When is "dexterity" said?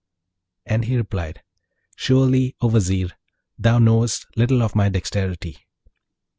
4.89-5.59